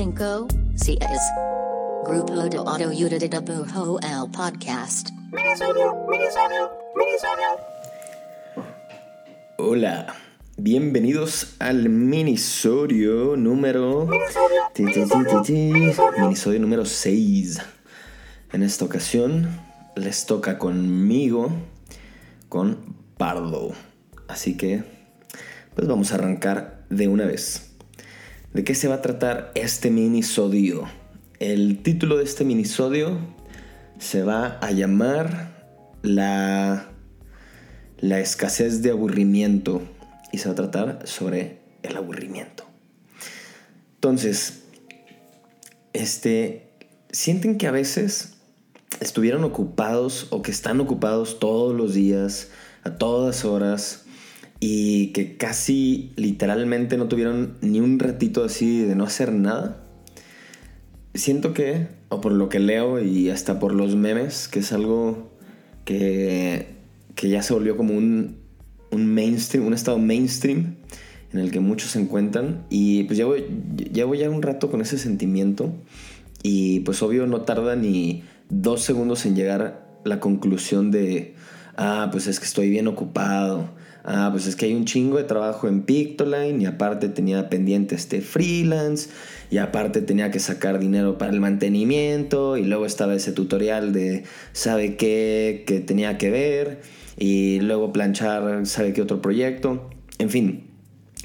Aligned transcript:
5 0.00 0.48
CS. 0.76 1.20
Grupo 2.06 2.34
de 2.34 2.48
de 3.18 3.28
el 3.28 4.30
Podcast. 4.32 5.10
Hola, 9.58 10.14
bienvenidos 10.56 11.54
al 11.58 11.90
minisodio 11.90 13.36
número. 13.36 14.08
Minisodio 16.16 16.60
número 16.60 16.86
6. 16.86 17.58
En 18.54 18.62
esta 18.62 18.86
ocasión 18.86 19.50
les 19.96 20.24
toca 20.24 20.56
conmigo, 20.56 21.50
con 22.48 22.96
Pardo. 23.18 23.72
Así 24.28 24.56
que, 24.56 24.82
pues 25.74 25.86
vamos 25.86 26.12
a 26.12 26.14
arrancar 26.14 26.86
de 26.88 27.06
una 27.06 27.26
vez. 27.26 27.69
¿De 28.52 28.64
qué 28.64 28.74
se 28.74 28.88
va 28.88 28.96
a 28.96 29.02
tratar 29.02 29.52
este 29.54 29.90
minisodio? 29.90 30.88
El 31.38 31.84
título 31.84 32.16
de 32.16 32.24
este 32.24 32.44
minisodio 32.44 33.20
se 34.00 34.24
va 34.24 34.58
a 34.60 34.72
llamar 34.72 35.64
La, 36.02 36.90
la 37.98 38.18
escasez 38.18 38.82
de 38.82 38.90
aburrimiento 38.90 39.82
y 40.32 40.38
se 40.38 40.48
va 40.48 40.52
a 40.52 40.56
tratar 40.56 41.06
sobre 41.06 41.60
el 41.84 41.96
aburrimiento. 41.96 42.64
Entonces, 43.94 44.64
este, 45.92 46.72
sienten 47.12 47.56
que 47.56 47.68
a 47.68 47.70
veces 47.70 48.34
estuvieron 48.98 49.44
ocupados 49.44 50.26
o 50.30 50.42
que 50.42 50.50
están 50.50 50.80
ocupados 50.80 51.38
todos 51.38 51.72
los 51.72 51.94
días, 51.94 52.48
a 52.82 52.96
todas 52.96 53.44
horas, 53.44 54.06
y 54.60 55.08
que 55.08 55.38
casi 55.38 56.12
literalmente 56.16 56.98
no 56.98 57.08
tuvieron 57.08 57.54
ni 57.62 57.80
un 57.80 57.98
ratito 57.98 58.44
así 58.44 58.82
de 58.82 58.94
no 58.94 59.04
hacer 59.04 59.32
nada. 59.32 59.82
Siento 61.14 61.54
que, 61.54 61.88
o 62.10 62.20
por 62.20 62.32
lo 62.32 62.50
que 62.50 62.60
leo 62.60 63.02
y 63.02 63.30
hasta 63.30 63.58
por 63.58 63.74
los 63.74 63.96
memes, 63.96 64.48
que 64.48 64.60
es 64.60 64.72
algo 64.72 65.32
que, 65.86 66.66
que 67.14 67.30
ya 67.30 67.42
se 67.42 67.54
volvió 67.54 67.76
como 67.76 67.94
un, 67.94 68.36
un 68.90 69.06
mainstream, 69.06 69.66
un 69.66 69.74
estado 69.74 69.98
mainstream 69.98 70.76
en 71.32 71.40
el 71.40 71.50
que 71.50 71.60
muchos 71.60 71.92
se 71.92 72.00
encuentran. 72.00 72.66
Y 72.68 73.04
pues 73.04 73.18
ya 73.18 73.24
voy 73.24 74.18
ya 74.18 74.30
un 74.30 74.42
rato 74.42 74.70
con 74.70 74.82
ese 74.82 74.98
sentimiento. 74.98 75.72
Y 76.42 76.80
pues 76.80 77.02
obvio 77.02 77.26
no 77.26 77.42
tarda 77.42 77.76
ni 77.76 78.24
dos 78.48 78.82
segundos 78.82 79.24
en 79.26 79.36
llegar 79.36 79.86
la 80.04 80.20
conclusión 80.20 80.90
de, 80.90 81.34
ah, 81.76 82.08
pues 82.12 82.26
es 82.26 82.38
que 82.40 82.46
estoy 82.46 82.70
bien 82.70 82.88
ocupado. 82.88 83.70
Ah, 84.04 84.28
pues 84.32 84.46
es 84.46 84.56
que 84.56 84.66
hay 84.66 84.74
un 84.74 84.86
chingo 84.86 85.18
de 85.18 85.24
trabajo 85.24 85.68
en 85.68 85.82
Pictoline 85.82 86.62
y 86.62 86.66
aparte 86.66 87.08
tenía 87.08 87.50
pendiente 87.50 87.94
este 87.94 88.22
freelance 88.22 89.10
y 89.50 89.58
aparte 89.58 90.00
tenía 90.00 90.30
que 90.30 90.38
sacar 90.38 90.78
dinero 90.78 91.18
para 91.18 91.32
el 91.32 91.40
mantenimiento 91.40 92.56
y 92.56 92.64
luego 92.64 92.86
estaba 92.86 93.14
ese 93.14 93.32
tutorial 93.32 93.92
de 93.92 94.24
sabe 94.52 94.96
qué 94.96 95.64
que 95.66 95.80
tenía 95.80 96.16
que 96.16 96.30
ver 96.30 96.80
y 97.18 97.60
luego 97.60 97.92
planchar 97.92 98.66
sabe 98.66 98.92
qué 98.92 99.02
otro 99.02 99.20
proyecto. 99.20 99.90
En 100.18 100.30
fin, 100.30 100.70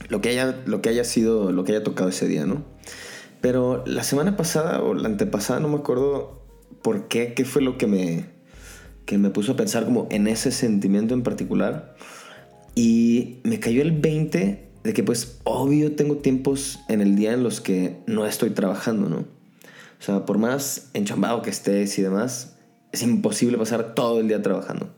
lo 0.09 0.21
que 0.21 0.29
haya, 0.29 0.61
lo 0.65 0.81
que 0.81 0.89
haya 0.89 1.03
sido, 1.03 1.51
lo 1.51 1.63
que 1.63 1.71
haya 1.71 1.83
tocado 1.83 2.09
ese 2.09 2.27
día, 2.27 2.45
¿no? 2.45 2.65
Pero 3.41 3.83
la 3.85 4.03
semana 4.03 4.35
pasada 4.37 4.81
o 4.81 4.93
la 4.93 5.07
antepasada, 5.07 5.59
no 5.59 5.69
me 5.69 5.77
acuerdo 5.77 6.45
por 6.81 7.07
qué, 7.07 7.33
qué 7.33 7.45
fue 7.45 7.61
lo 7.61 7.77
que 7.77 7.87
me, 7.87 8.25
que 9.05 9.17
me 9.17 9.29
puso 9.29 9.53
a 9.53 9.55
pensar 9.55 9.85
como 9.85 10.07
en 10.11 10.27
ese 10.27 10.51
sentimiento 10.51 11.13
en 11.13 11.23
particular. 11.23 11.95
Y 12.75 13.39
me 13.43 13.59
cayó 13.59 13.81
el 13.81 13.91
20 13.91 14.67
de 14.83 14.93
que 14.93 15.03
pues 15.03 15.39
obvio 15.45 15.93
tengo 15.95 16.17
tiempos 16.17 16.79
en 16.89 17.01
el 17.01 17.15
día 17.15 17.33
en 17.33 17.41
los 17.41 17.61
que 17.61 17.97
no 18.05 18.27
estoy 18.27 18.51
trabajando, 18.51 19.09
¿no? 19.09 19.17
O 19.17 20.03
sea, 20.03 20.25
por 20.25 20.37
más 20.37 20.89
enchambado 20.93 21.41
que 21.41 21.49
estés 21.49 21.97
y 21.97 22.01
demás, 22.01 22.57
es 22.91 23.01
imposible 23.01 23.57
pasar 23.57 23.95
todo 23.95 24.19
el 24.19 24.27
día 24.27 24.41
trabajando. 24.41 24.93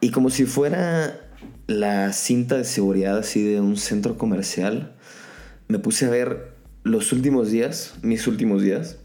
Y 0.00 0.10
como 0.10 0.30
si 0.30 0.44
fuera 0.44 1.20
la 1.66 2.12
cinta 2.12 2.56
de 2.56 2.64
seguridad 2.64 3.18
así 3.18 3.42
de 3.42 3.60
un 3.60 3.76
centro 3.76 4.18
comercial, 4.18 4.94
me 5.68 5.78
puse 5.78 6.06
a 6.06 6.10
ver 6.10 6.52
los 6.84 7.12
últimos 7.12 7.50
días, 7.50 7.94
mis 8.02 8.26
últimos 8.26 8.62
días, 8.62 8.98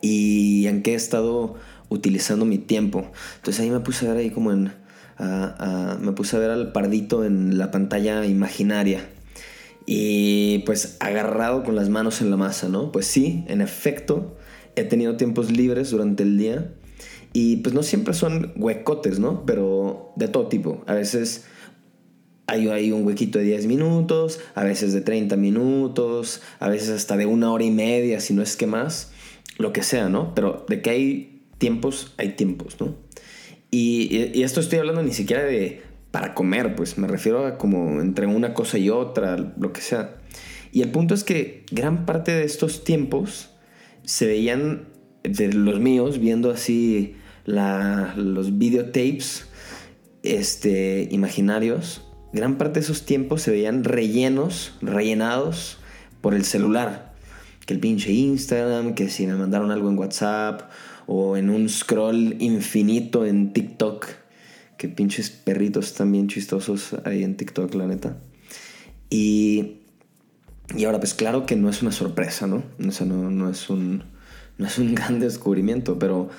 y 0.00 0.66
en 0.66 0.82
qué 0.82 0.92
he 0.92 0.96
estado 0.96 1.56
utilizando 1.88 2.44
mi 2.44 2.58
tiempo. 2.58 3.10
Entonces 3.36 3.62
ahí 3.62 3.70
me 3.70 3.80
puse 3.80 4.06
a 4.06 4.12
ver 4.12 4.18
ahí 4.18 4.30
como 4.30 4.52
en 4.52 4.72
me 5.18 6.12
puse 6.12 6.36
a 6.36 6.40
ver 6.40 6.50
al 6.50 6.72
pardito 6.72 7.24
en 7.24 7.58
la 7.58 7.70
pantalla 7.70 8.24
imaginaria. 8.26 9.08
Y 9.86 10.58
pues 10.60 10.96
agarrado 11.00 11.64
con 11.64 11.74
las 11.74 11.88
manos 11.88 12.20
en 12.20 12.30
la 12.30 12.36
masa, 12.36 12.68
¿no? 12.68 12.92
Pues 12.92 13.06
sí, 13.06 13.44
en 13.48 13.60
efecto, 13.62 14.36
he 14.76 14.84
tenido 14.84 15.16
tiempos 15.16 15.50
libres 15.50 15.90
durante 15.90 16.22
el 16.22 16.36
día. 16.36 16.74
Y 17.32 17.56
pues 17.56 17.74
no 17.74 17.82
siempre 17.82 18.14
son 18.14 18.52
huecotes, 18.56 19.18
¿no? 19.18 19.46
Pero 19.46 20.12
de 20.16 20.28
todo 20.28 20.48
tipo. 20.48 20.82
A 20.86 20.94
veces 20.94 21.46
hay, 22.46 22.68
hay 22.68 22.92
un 22.92 23.06
huequito 23.06 23.38
de 23.38 23.44
10 23.44 23.66
minutos, 23.66 24.40
a 24.54 24.64
veces 24.64 24.92
de 24.92 25.00
30 25.02 25.36
minutos, 25.36 26.42
a 26.60 26.68
veces 26.68 26.90
hasta 26.90 27.16
de 27.16 27.26
una 27.26 27.52
hora 27.52 27.64
y 27.64 27.70
media, 27.70 28.20
si 28.20 28.34
no 28.34 28.42
es 28.42 28.56
que 28.56 28.66
más, 28.66 29.12
lo 29.58 29.72
que 29.72 29.82
sea, 29.82 30.08
¿no? 30.08 30.34
Pero 30.34 30.64
de 30.68 30.80
que 30.80 30.90
hay 30.90 31.42
tiempos, 31.58 32.14
hay 32.16 32.30
tiempos, 32.30 32.76
¿no? 32.80 32.94
Y, 33.70 34.42
esto 34.42 34.60
estoy 34.60 34.78
hablando 34.78 35.02
ni 35.02 35.12
siquiera 35.12 35.44
de 35.44 35.82
para 36.10 36.34
comer, 36.34 36.74
pues 36.74 36.96
me 36.96 37.06
refiero 37.06 37.46
a 37.46 37.58
como 37.58 38.00
entre 38.00 38.26
una 38.26 38.54
cosa 38.54 38.78
y 38.78 38.88
otra, 38.88 39.36
lo 39.58 39.72
que 39.72 39.80
sea. 39.80 40.16
Y 40.72 40.82
el 40.82 40.90
punto 40.90 41.14
es 41.14 41.22
que 41.22 41.64
gran 41.70 42.06
parte 42.06 42.32
de 42.32 42.44
estos 42.44 42.84
tiempos 42.84 43.50
se 44.04 44.26
veían 44.26 44.88
de 45.22 45.52
los 45.52 45.80
míos 45.80 46.18
viendo 46.18 46.50
así 46.50 47.16
los 47.44 48.58
videotapes 48.58 49.48
este, 50.22 51.08
imaginarios. 51.10 52.02
Gran 52.32 52.58
parte 52.58 52.80
de 52.80 52.84
esos 52.84 53.04
tiempos 53.04 53.42
se 53.42 53.50
veían 53.50 53.84
rellenos, 53.84 54.74
rellenados 54.82 55.78
por 56.20 56.34
el 56.34 56.44
celular. 56.44 57.07
Que 57.68 57.74
el 57.74 57.80
pinche 57.80 58.10
Instagram, 58.10 58.94
que 58.94 59.10
si 59.10 59.26
me 59.26 59.34
mandaron 59.34 59.70
algo 59.70 59.90
en 59.90 59.98
WhatsApp 59.98 60.70
o 61.06 61.36
en 61.36 61.50
un 61.50 61.68
scroll 61.68 62.34
infinito 62.38 63.26
en 63.26 63.52
TikTok. 63.52 64.06
Que 64.78 64.88
pinches 64.88 65.28
perritos 65.28 65.92
también 65.92 66.28
chistosos 66.28 66.96
ahí 67.04 67.24
en 67.24 67.36
TikTok, 67.36 67.74
la 67.74 67.86
neta. 67.86 68.16
Y, 69.10 69.80
y 70.74 70.86
ahora, 70.86 70.98
pues 70.98 71.12
claro 71.12 71.44
que 71.44 71.56
no 71.56 71.68
es 71.68 71.82
una 71.82 71.92
sorpresa, 71.92 72.46
¿no? 72.46 72.62
O 72.82 72.90
sea, 72.90 73.06
no, 73.06 73.30
no, 73.30 73.50
es 73.50 73.68
un, 73.68 74.02
no 74.56 74.66
es 74.66 74.78
un 74.78 74.94
gran 74.94 75.20
descubrimiento, 75.20 75.98
pero 75.98 76.30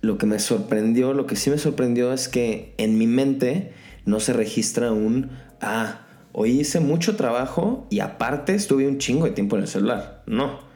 lo 0.00 0.16
que 0.16 0.24
me 0.24 0.38
sorprendió, 0.38 1.12
lo 1.12 1.26
que 1.26 1.36
sí 1.36 1.50
me 1.50 1.58
sorprendió 1.58 2.14
es 2.14 2.28
que 2.28 2.72
en 2.78 2.96
mi 2.96 3.06
mente 3.06 3.74
no 4.06 4.20
se 4.20 4.32
registra 4.32 4.90
un, 4.90 5.32
ah, 5.60 6.06
hoy 6.32 6.60
hice 6.60 6.80
mucho 6.80 7.14
trabajo 7.14 7.86
y 7.90 8.00
aparte 8.00 8.54
estuve 8.54 8.88
un 8.88 8.96
chingo 8.96 9.26
de 9.26 9.32
tiempo 9.32 9.56
en 9.56 9.64
el 9.64 9.68
celular. 9.68 10.22
No, 10.24 10.66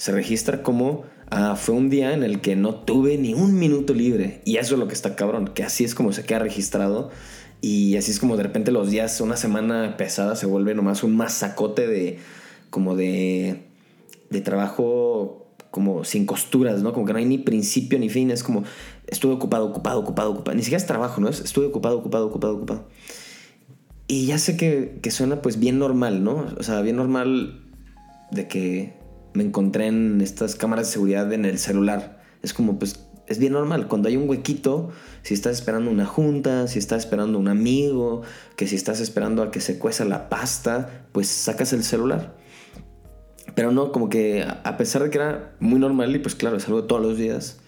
se 0.00 0.12
registra 0.12 0.62
como 0.62 1.04
Ah, 1.30 1.54
fue 1.54 1.76
un 1.76 1.90
día 1.90 2.12
en 2.12 2.24
el 2.24 2.40
que 2.40 2.56
no 2.56 2.74
tuve 2.74 3.16
ni 3.16 3.34
un 3.34 3.56
minuto 3.56 3.94
libre. 3.94 4.42
Y 4.44 4.56
eso 4.56 4.74
es 4.74 4.80
lo 4.80 4.88
que 4.88 4.94
está 4.94 5.14
cabrón, 5.14 5.52
que 5.54 5.62
así 5.62 5.84
es 5.84 5.94
como 5.94 6.12
se 6.12 6.24
queda 6.24 6.40
registrado. 6.40 7.10
Y 7.60 7.96
así 7.96 8.10
es 8.10 8.18
como 8.18 8.36
de 8.36 8.42
repente 8.42 8.72
los 8.72 8.90
días, 8.90 9.20
una 9.20 9.36
semana 9.36 9.96
pesada, 9.96 10.34
se 10.34 10.46
vuelve 10.46 10.74
nomás 10.74 11.04
un 11.04 11.16
masacote 11.16 11.86
de, 11.86 12.18
como 12.70 12.96
de, 12.96 13.62
de 14.30 14.40
trabajo 14.40 15.46
como 15.70 16.02
sin 16.04 16.26
costuras, 16.26 16.82
¿no? 16.82 16.92
Como 16.92 17.06
que 17.06 17.12
no 17.12 17.20
hay 17.20 17.26
ni 17.26 17.38
principio 17.38 17.96
ni 18.00 18.08
fin, 18.08 18.32
es 18.32 18.42
como 18.42 18.64
estuve 19.06 19.34
ocupado, 19.34 19.66
ocupado, 19.66 20.00
ocupado, 20.00 20.32
ocupado. 20.32 20.56
Ni 20.56 20.64
siquiera 20.64 20.80
es 20.80 20.86
trabajo, 20.86 21.20
¿no? 21.20 21.28
Es 21.28 21.38
estuve 21.40 21.66
ocupado, 21.66 21.98
ocupado, 21.98 22.26
ocupado, 22.26 22.56
ocupado. 22.56 22.88
Y 24.08 24.26
ya 24.26 24.38
sé 24.38 24.56
que, 24.56 24.98
que 25.00 25.12
suena 25.12 25.42
pues 25.42 25.60
bien 25.60 25.78
normal, 25.78 26.24
¿no? 26.24 26.48
O 26.58 26.62
sea, 26.64 26.80
bien 26.80 26.96
normal 26.96 27.60
de 28.32 28.48
que 28.48 28.99
me 29.32 29.44
encontré 29.44 29.86
en 29.86 30.20
estas 30.20 30.54
cámaras 30.56 30.86
de 30.86 30.92
seguridad 30.92 31.32
en 31.32 31.44
el 31.44 31.58
celular. 31.58 32.22
Es 32.42 32.52
como, 32.54 32.78
pues, 32.78 33.06
es 33.26 33.38
bien 33.38 33.52
normal. 33.52 33.86
Cuando 33.86 34.08
hay 34.08 34.16
un 34.16 34.28
huequito, 34.28 34.90
si 35.22 35.34
estás 35.34 35.54
esperando 35.54 35.90
una 35.90 36.04
junta, 36.04 36.66
si 36.66 36.78
estás 36.78 37.04
esperando 37.04 37.38
un 37.38 37.48
amigo, 37.48 38.22
que 38.56 38.66
si 38.66 38.74
estás 38.74 39.00
esperando 39.00 39.42
a 39.42 39.50
que 39.50 39.60
se 39.60 39.78
cueza 39.78 40.04
la 40.04 40.28
pasta, 40.28 41.06
pues 41.12 41.28
sacas 41.28 41.72
el 41.72 41.84
celular. 41.84 42.36
Pero 43.54 43.70
no, 43.70 43.92
como 43.92 44.08
que 44.08 44.42
a 44.42 44.76
pesar 44.76 45.04
de 45.04 45.10
que 45.10 45.18
era 45.18 45.54
muy 45.60 45.78
normal 45.78 46.14
y 46.14 46.18
pues 46.18 46.34
claro, 46.34 46.56
es 46.56 46.66
algo 46.66 46.84
todos 46.84 47.02
los 47.02 47.16
días, 47.16 47.60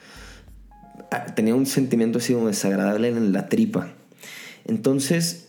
tenía 1.34 1.54
un 1.54 1.66
sentimiento 1.66 2.18
así 2.18 2.34
como 2.34 2.48
desagradable 2.48 3.08
en 3.08 3.32
la 3.32 3.48
tripa. 3.48 3.92
Entonces, 4.64 5.48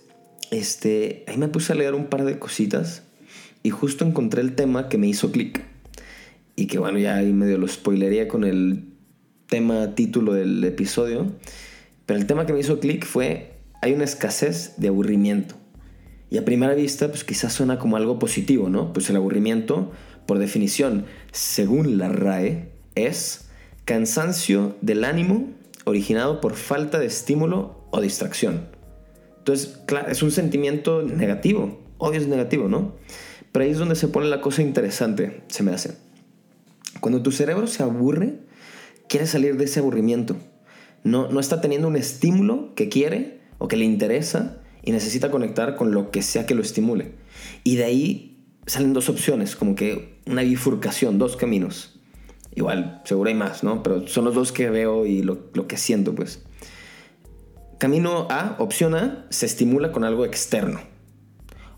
este, 0.51 1.23
ahí 1.27 1.37
me 1.37 1.47
puse 1.47 1.73
a 1.73 1.75
leer 1.75 1.95
un 1.95 2.05
par 2.05 2.23
de 2.23 2.37
cositas 2.37 3.03
y 3.63 3.71
justo 3.71 4.05
encontré 4.05 4.41
el 4.41 4.55
tema 4.55 4.89
que 4.89 4.97
me 4.97 5.07
hizo 5.07 5.31
clic 5.31 5.72
y 6.55 6.67
que 6.67 6.79
bueno, 6.79 6.99
ya 6.99 7.15
ahí 7.15 7.33
medio 7.33 7.57
lo 7.57 7.67
spoilería 7.67 8.27
con 8.27 8.43
el 8.43 8.85
tema, 9.47 9.95
título 9.95 10.33
del 10.33 10.63
episodio, 10.63 11.31
pero 12.05 12.19
el 12.19 12.25
tema 12.25 12.45
que 12.45 12.53
me 12.53 12.59
hizo 12.59 12.79
clic 12.79 13.05
fue, 13.05 13.53
hay 13.81 13.93
una 13.93 14.03
escasez 14.03 14.73
de 14.77 14.89
aburrimiento. 14.89 15.55
Y 16.29 16.37
a 16.37 16.45
primera 16.45 16.73
vista, 16.73 17.09
pues 17.09 17.23
quizás 17.23 17.53
suena 17.53 17.77
como 17.77 17.95
algo 17.95 18.17
positivo, 18.17 18.69
¿no? 18.69 18.91
Pues 18.91 19.09
el 19.09 19.15
aburrimiento, 19.15 19.91
por 20.25 20.39
definición, 20.39 21.05
según 21.31 21.97
la 21.97 22.09
RAE, 22.09 22.71
es 22.95 23.45
cansancio 23.85 24.75
del 24.81 25.03
ánimo 25.03 25.51
originado 25.85 26.41
por 26.41 26.55
falta 26.55 26.99
de 26.99 27.05
estímulo 27.05 27.85
o 27.91 28.01
distracción. 28.01 28.67
Entonces, 29.37 29.79
claro, 29.85 30.09
es 30.09 30.23
un 30.23 30.31
sentimiento 30.31 31.03
negativo, 31.03 31.81
obvio 31.97 32.19
es 32.19 32.27
negativo, 32.27 32.69
¿no? 32.69 32.95
Pero 33.51 33.65
ahí 33.65 33.71
es 33.71 33.77
donde 33.77 33.95
se 33.95 34.07
pone 34.07 34.27
la 34.27 34.41
cosa 34.41 34.61
interesante, 34.61 35.43
se 35.47 35.63
me 35.63 35.71
hace. 35.71 35.95
Cuando 36.99 37.21
tu 37.21 37.31
cerebro 37.31 37.67
se 37.67 37.83
aburre, 37.83 38.39
quiere 39.07 39.27
salir 39.27 39.57
de 39.57 39.65
ese 39.65 39.79
aburrimiento. 39.79 40.35
No, 41.03 41.29
no 41.29 41.39
está 41.39 41.61
teniendo 41.61 41.87
un 41.87 41.95
estímulo 41.95 42.73
que 42.75 42.89
quiere 42.89 43.41
o 43.57 43.67
que 43.67 43.77
le 43.77 43.85
interesa 43.85 44.61
y 44.83 44.91
necesita 44.91 45.31
conectar 45.31 45.75
con 45.75 45.91
lo 45.91 46.11
que 46.11 46.21
sea 46.21 46.45
que 46.45 46.55
lo 46.55 46.61
estimule. 46.61 47.13
Y 47.63 47.75
de 47.75 47.85
ahí 47.85 48.45
salen 48.65 48.93
dos 48.93 49.09
opciones, 49.09 49.55
como 49.55 49.75
que 49.75 50.19
una 50.27 50.43
bifurcación, 50.43 51.17
dos 51.17 51.35
caminos. 51.35 51.99
Igual, 52.55 53.01
seguro 53.05 53.29
hay 53.29 53.35
más, 53.35 53.63
¿no? 53.63 53.83
Pero 53.83 54.07
son 54.07 54.25
los 54.25 54.35
dos 54.35 54.51
que 54.51 54.69
veo 54.69 55.05
y 55.05 55.23
lo, 55.23 55.49
lo 55.53 55.67
que 55.67 55.77
siento, 55.77 56.13
pues. 56.13 56.43
Camino 57.79 58.27
A, 58.29 58.55
opción 58.59 58.95
A, 58.95 59.25
se 59.29 59.45
estimula 59.45 59.91
con 59.91 60.03
algo 60.03 60.25
externo. 60.25 60.79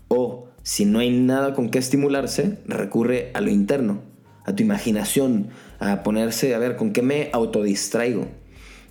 O, 0.08 0.48
si 0.62 0.84
no 0.84 0.98
hay 0.98 1.10
nada 1.10 1.54
con 1.54 1.70
qué 1.70 1.78
estimularse, 1.78 2.58
recurre 2.66 3.30
a 3.34 3.40
lo 3.40 3.50
interno, 3.50 4.02
a 4.46 4.56
tu 4.56 4.62
imaginación, 4.62 5.48
a 5.78 6.02
ponerse 6.02 6.54
a 6.54 6.58
ver 6.58 6.76
con 6.76 6.92
qué 6.92 7.02
me 7.02 7.28
autodistraigo 7.32 8.26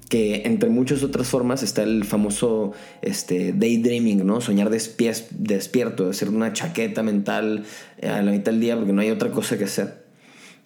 que 0.09 0.43
entre 0.45 0.69
muchas 0.69 1.03
otras 1.03 1.27
formas 1.27 1.63
está 1.63 1.83
el 1.83 2.03
famoso 2.03 2.73
este, 3.01 3.53
daydreaming, 3.53 4.25
¿no? 4.25 4.39
Soñar 4.39 4.69
despierto, 4.69 6.09
hacer 6.09 6.29
una 6.29 6.53
chaqueta 6.53 7.01
mental 7.01 7.65
eh, 7.97 8.07
a 8.07 8.21
la 8.21 8.31
mitad 8.31 8.51
del 8.51 8.61
día 8.61 8.75
porque 8.75 8.93
no 8.93 9.01
hay 9.01 9.09
otra 9.09 9.31
cosa 9.31 9.57
que 9.57 9.63
hacer. 9.63 10.05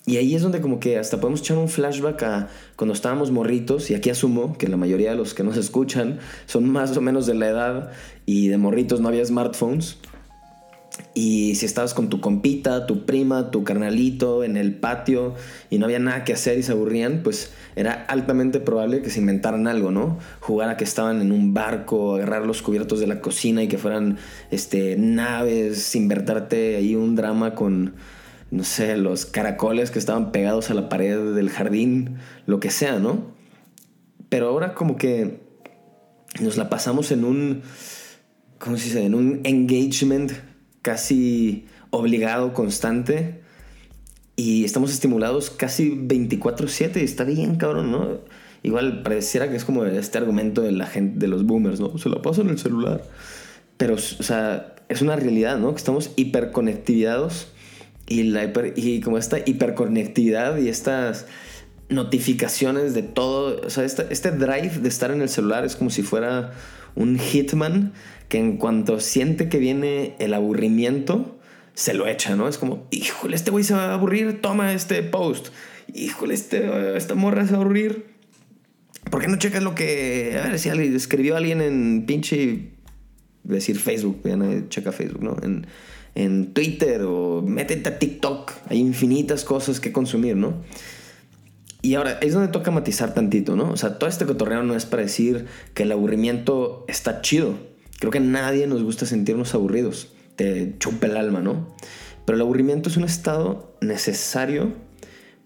Y 0.06 0.18
ahí 0.18 0.34
es 0.34 0.42
donde 0.42 0.60
como 0.60 0.80
que 0.80 0.98
hasta 0.98 1.20
podemos 1.20 1.42
echar 1.42 1.58
un 1.58 1.70
flashback 1.70 2.24
a 2.24 2.48
cuando 2.76 2.94
estábamos 2.94 3.32
morritos, 3.32 3.92
y 3.92 3.96
aquí 3.96 4.10
asumo 4.10 4.58
que 4.58 4.68
la 4.68 4.78
mayoría 4.78 5.12
de 5.12 5.16
los 5.16 5.34
que 5.34 5.44
nos 5.44 5.56
escuchan 5.56 6.20
son 6.48 6.68
más 6.68 6.96
o 6.98 7.02
menos 7.02 7.28
de 7.28 7.36
la 7.36 7.48
edad 7.48 7.92
y 8.26 8.48
de 8.48 8.58
morritos 8.58 9.02
no 9.02 9.10
había 9.10 9.24
smartphones. 9.24 9.98
Y 11.14 11.56
si 11.56 11.66
estabas 11.66 11.94
con 11.94 12.10
tu 12.10 12.22
compita, 12.22 12.86
tu 12.86 13.06
prima, 13.06 13.52
tu 13.52 13.64
carnalito 13.64 14.44
en 14.44 14.58
el 14.58 14.76
patio 14.76 15.34
y 15.70 15.78
no 15.78 15.86
había 15.86 16.00
nada 16.00 16.24
que 16.24 16.34
hacer 16.34 16.58
y 16.58 16.64
se 16.64 16.72
aburrían, 16.72 17.22
pues 17.24 17.52
era 17.76 18.06
altamente 18.06 18.60
probable 18.60 19.02
que 19.02 19.10
se 19.10 19.20
inventaran 19.20 19.68
algo, 19.68 19.92
¿no? 19.92 20.20
Jugar 20.40 20.70
a 20.70 20.78
que 20.78 20.84
estaban 20.84 21.22
en 21.22 21.32
un 21.32 21.54
barco, 21.54 22.16
agarrar 22.16 22.46
los 22.46 22.62
cubiertos 22.62 23.00
de 23.00 23.08
la 23.08 23.22
cocina 23.22 23.64
y 23.64 23.68
que 23.68 23.78
fueran 23.78 24.18
este, 24.52 24.98
naves, 24.98 25.96
invertarte 25.96 26.76
ahí 26.76 26.96
un 26.96 27.16
drama 27.16 27.56
con, 27.56 27.96
no 28.52 28.64
sé, 28.64 28.96
los 28.98 29.26
caracoles 29.26 29.92
que 29.92 30.00
estaban 30.00 30.32
pegados 30.32 30.70
a 30.70 30.74
la 30.74 30.90
pared 30.90 31.34
del 31.34 31.50
jardín, 31.50 32.18
lo 32.46 32.60
que 32.60 32.70
sea, 32.70 33.00
¿no? 33.00 33.34
Pero 34.30 34.48
ahora 34.48 34.76
como 34.76 34.96
que 34.96 35.40
nos 36.40 36.56
la 36.58 36.70
pasamos 36.70 37.12
en 37.12 37.26
un, 37.26 37.62
¿cómo 38.60 38.78
se 38.78 38.86
dice? 38.86 39.06
En 39.06 39.16
un 39.16 39.42
engagement 39.44 40.32
casi 40.82 41.66
obligado, 41.90 42.54
constante. 42.54 43.42
Y 44.36 44.64
estamos 44.64 44.92
estimulados 44.92 45.50
casi 45.50 45.90
24/7 45.90 47.02
y 47.02 47.04
está 47.04 47.24
bien, 47.24 47.56
cabrón, 47.56 47.92
¿no? 47.92 48.20
Igual 48.64 49.04
pareciera 49.04 49.50
que 49.50 49.56
es 49.56 49.66
como 49.66 49.86
este 49.86 50.18
argumento 50.18 50.62
de 50.62 50.72
la 50.72 50.86
gente, 50.86 51.20
de 51.20 51.28
los 51.28 51.46
boomers, 51.46 51.80
¿no? 51.80 51.98
Se 51.98 52.10
la 52.10 52.22
pasa 52.22 52.42
en 52.42 52.50
el 52.50 52.58
celular. 52.58 53.04
Pero, 53.78 53.96
o 53.96 53.98
sea, 53.98 54.76
es 54.90 55.02
una 55.02 55.16
realidad, 55.16 55.58
¿no? 55.58 55.72
Que 55.72 55.78
estamos 55.78 56.12
hiperconectividados 56.16 57.48
y, 58.08 58.24
la 58.24 58.52
y 58.76 59.02
como 59.02 59.18
esta 59.18 59.40
hiperconectividad 59.40 60.58
y 60.58 60.68
estas 60.68 61.28
notificaciones 61.90 62.94
de 62.94 63.04
todo, 63.04 63.62
o 63.66 63.70
sea, 63.70 63.84
este, 63.84 64.06
este 64.12 64.32
drive 64.32 64.80
de 64.80 64.90
estar 64.90 65.12
en 65.12 65.22
el 65.22 65.30
celular 65.30 65.66
es 65.66 65.76
como 65.76 65.90
si 65.90 66.04
fuera 66.04 66.54
un 66.96 67.18
hitman 67.18 67.94
que 68.30 68.38
en 68.38 68.58
cuanto 68.58 69.00
siente 69.00 69.50
que 69.50 69.58
viene 69.58 70.16
el 70.20 70.34
aburrimiento, 70.34 71.40
se 71.74 71.94
lo 71.94 72.08
echa, 72.08 72.36
¿no? 72.36 72.48
Es 72.48 72.58
como, 72.58 72.88
híjole, 72.92 73.36
este 73.36 73.52
güey 73.52 73.64
se 73.64 73.74
va 73.74 73.86
a 73.86 73.94
aburrir, 73.94 74.42
toma 74.42 74.74
este 74.74 75.02
post. 75.02 75.48
Híjole, 75.94 76.34
este, 76.34 76.96
esta 76.96 77.16
morra 77.16 77.46
se 77.46 77.54
va 77.54 77.60
a 77.60 77.62
aburrir. 77.62 78.06
¿Por 79.10 79.22
qué 79.22 79.28
no 79.28 79.38
checas 79.38 79.64
lo 79.64 79.74
que... 79.76 80.40
A 80.44 80.48
ver, 80.48 80.60
si 80.60 80.70
escribió 80.70 81.36
alguien 81.36 81.62
en 81.62 82.06
pinche... 82.06 82.74
Decir 83.44 83.80
Facebook, 83.80 84.22
ya 84.26 84.36
nadie 84.36 84.66
checa 84.68 84.92
Facebook, 84.92 85.24
¿no? 85.24 85.38
En, 85.42 85.66
en 86.14 86.54
Twitter 86.54 87.02
o 87.04 87.42
métete 87.42 87.90
a 87.90 87.98
TikTok. 87.98 88.52
Hay 88.68 88.78
infinitas 88.78 89.44
cosas 89.46 89.80
que 89.80 89.92
consumir, 89.92 90.36
¿no? 90.36 90.62
Y 91.82 91.96
ahora, 91.96 92.20
es 92.22 92.34
donde 92.34 92.52
toca 92.52 92.72
matizar 92.72 93.14
tantito, 93.14 93.56
¿no? 93.56 93.72
O 93.72 93.78
sea, 93.78 93.98
todo 93.98 94.10
este 94.10 94.26
cotorreo 94.26 94.64
no 94.64 94.76
es 94.76 94.86
para 94.86 95.04
decir 95.04 95.46
que 95.74 95.84
el 95.84 95.92
aburrimiento 95.92 96.84
está 96.90 97.22
chido. 97.22 97.56
Creo 98.00 98.12
que 98.12 98.18
a 98.18 98.22
nadie 98.22 98.68
nos 98.68 98.84
gusta 98.84 99.06
sentirnos 99.06 99.54
aburridos. 99.54 100.14
Te 100.36 100.76
chupa 100.80 101.08
el 101.08 101.16
alma, 101.16 101.40
¿no? 101.40 101.74
Pero 102.26 102.36
el 102.36 102.42
aburrimiento 102.42 102.90
es 102.90 102.98
un 102.98 103.06
estado 103.06 103.76
necesario 103.82 104.74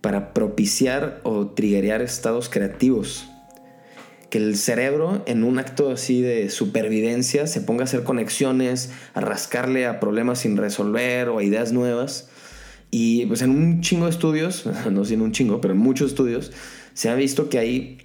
para 0.01 0.33
propiciar 0.33 1.21
o 1.23 1.47
triggerear 1.47 2.01
estados 2.01 2.49
creativos. 2.49 3.29
Que 4.29 4.39
el 4.39 4.57
cerebro, 4.57 5.23
en 5.27 5.43
un 5.43 5.59
acto 5.59 5.91
así 5.91 6.21
de 6.21 6.49
supervivencia, 6.49 7.45
se 7.45 7.61
ponga 7.61 7.81
a 7.81 7.85
hacer 7.85 8.03
conexiones, 8.03 8.91
a 9.13 9.21
rascarle 9.21 9.85
a 9.85 9.99
problemas 9.99 10.39
sin 10.39 10.57
resolver 10.57 11.29
o 11.29 11.37
a 11.37 11.43
ideas 11.43 11.71
nuevas. 11.71 12.29
Y 12.95 13.25
pues 13.25 13.41
en 13.41 13.49
un 13.49 13.81
chingo 13.81 14.05
de 14.05 14.11
estudios, 14.11 14.69
no 14.91 15.03
sé 15.03 15.15
un 15.15 15.31
chingo, 15.31 15.59
pero 15.59 15.73
en 15.73 15.79
muchos 15.79 16.11
estudios, 16.11 16.51
se 16.93 17.09
ha 17.09 17.15
visto 17.15 17.49
que 17.49 17.57
hay, 17.57 17.97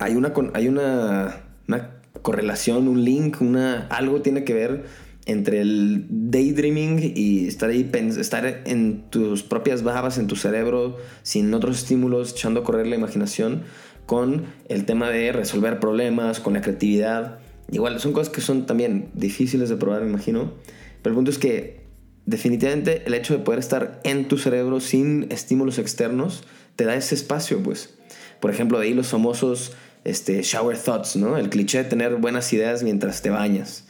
hay, 0.00 0.16
una, 0.16 0.32
hay 0.52 0.66
una, 0.66 1.44
una 1.68 1.90
correlación, 2.20 2.88
un 2.88 3.04
link, 3.04 3.40
una, 3.40 3.86
algo 3.86 4.20
tiene 4.20 4.42
que 4.42 4.52
ver 4.52 4.86
entre 5.26 5.60
el 5.60 6.06
daydreaming 6.10 7.12
y 7.14 7.46
estar 7.46 7.70
ahí, 7.70 7.88
estar 8.18 8.62
en 8.66 9.04
tus 9.10 9.44
propias 9.44 9.84
babas, 9.84 10.18
en 10.18 10.26
tu 10.26 10.34
cerebro, 10.34 10.96
sin 11.22 11.54
otros 11.54 11.78
estímulos, 11.78 12.32
echando 12.32 12.60
a 12.60 12.64
correr 12.64 12.88
la 12.88 12.96
imaginación, 12.96 13.62
con 14.06 14.46
el 14.68 14.86
tema 14.86 15.08
de 15.08 15.30
resolver 15.30 15.78
problemas, 15.78 16.40
con 16.40 16.54
la 16.54 16.62
creatividad. 16.62 17.38
Igual, 17.70 18.00
son 18.00 18.12
cosas 18.12 18.34
que 18.34 18.40
son 18.40 18.66
también 18.66 19.10
difíciles 19.14 19.68
de 19.68 19.76
probar, 19.76 20.02
me 20.02 20.08
imagino. 20.08 20.52
Pero 21.00 21.12
el 21.12 21.14
punto 21.14 21.30
es 21.30 21.38
que 21.38 21.83
definitivamente 22.26 23.02
el 23.06 23.14
hecho 23.14 23.36
de 23.36 23.44
poder 23.44 23.60
estar 23.60 24.00
en 24.04 24.28
tu 24.28 24.38
cerebro 24.38 24.80
sin 24.80 25.26
estímulos 25.30 25.78
externos 25.78 26.44
te 26.76 26.84
da 26.84 26.94
ese 26.94 27.14
espacio, 27.14 27.62
pues. 27.62 27.94
Por 28.40 28.50
ejemplo, 28.50 28.78
de 28.78 28.86
ahí 28.86 28.94
los 28.94 29.08
famosos 29.08 29.72
este, 30.04 30.42
shower 30.42 30.76
thoughts, 30.76 31.16
¿no? 31.16 31.36
El 31.36 31.48
cliché 31.50 31.78
de 31.78 31.84
tener 31.84 32.16
buenas 32.16 32.52
ideas 32.52 32.82
mientras 32.82 33.22
te 33.22 33.30
bañas. 33.30 33.84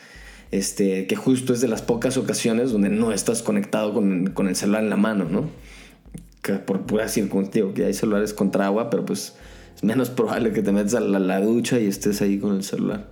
Este, 0.51 1.07
que 1.07 1.17
justo 1.17 1.53
es 1.53 1.61
de 1.61 1.69
las 1.69 1.83
pocas 1.83 2.17
ocasiones 2.17 2.71
donde 2.71 2.89
no 2.89 3.13
estás 3.13 3.43
conectado 3.43 3.93
con, 3.93 4.29
con 4.29 4.47
el 4.47 4.55
celular 4.55 4.85
en 4.85 4.91
la 4.91 4.97
mano, 4.97 5.25
¿no? 5.25 5.51
Que 6.43 6.55
por 6.55 6.83
pura 6.83 7.09
circunstancia, 7.09 7.65
que 7.75 7.87
hay 7.87 7.95
celulares 7.95 8.35
contra 8.35 8.67
agua, 8.67 8.91
pero 8.91 9.05
pues 9.05 9.35
es 9.75 9.83
menos 9.83 10.11
probable 10.11 10.53
que 10.53 10.63
te 10.63 10.71
metas 10.71 10.95
a 10.95 11.01
la, 11.01 11.19
la, 11.19 11.41
ducha 11.41 11.81
y 11.81 11.87
estés 11.87 12.23
ahí 12.23 12.39
con 12.39 12.55
el 12.55 12.63
celular. 12.63 13.09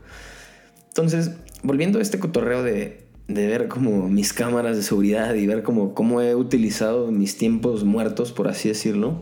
Entonces, 0.88 1.33
volviendo 1.62 1.99
a 1.99 2.02
este 2.02 2.19
cotorreo 2.19 2.62
de, 2.62 3.01
de 3.29 3.47
ver 3.47 3.69
como 3.69 4.09
mis 4.09 4.33
cámaras 4.33 4.76
de 4.76 4.83
seguridad 4.83 5.35
y 5.35 5.47
ver 5.47 5.62
como 5.62 5.95
cómo 5.95 6.21
he 6.21 6.35
utilizado 6.35 7.11
mis 7.11 7.37
tiempos 7.37 7.85
muertos, 7.85 8.33
por 8.33 8.49
así 8.49 8.69
decirlo, 8.69 9.21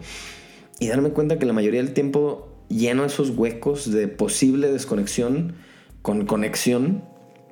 y 0.79 0.89
darme 0.89 1.11
cuenta 1.11 1.39
que 1.39 1.47
la 1.47 1.53
mayoría 1.53 1.83
del 1.83 1.93
tiempo 1.93 2.49
lleno 2.69 3.05
esos 3.05 3.31
huecos 3.31 3.91
de 3.91 4.09
posible 4.09 4.71
desconexión 4.71 5.55
con 6.03 6.25
conexión, 6.25 7.05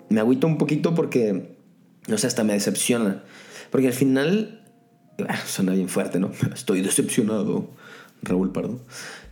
me 0.09 0.21
agüito 0.21 0.47
un 0.47 0.57
poquito 0.57 0.95
porque, 0.95 1.57
no 2.07 2.17
sé, 2.17 2.27
hasta 2.27 2.45
me 2.45 2.55
decepciona. 2.55 3.25
Porque 3.71 3.89
al 3.89 3.93
final, 3.93 4.63
ah, 5.29 5.37
suena 5.45 5.73
bien 5.73 5.89
fuerte, 5.89 6.19
¿no? 6.19 6.31
Estoy 6.55 6.81
decepcionado, 6.81 7.71
Raúl 8.23 8.53
Pardo. 8.53 8.81